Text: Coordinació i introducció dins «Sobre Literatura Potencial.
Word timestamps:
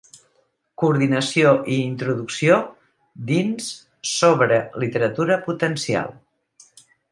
Coordinació 0.83 1.51
i 1.75 1.77
introducció 1.89 2.57
dins 3.33 3.69
«Sobre 4.15 4.61
Literatura 4.85 5.39
Potencial. 5.47 6.13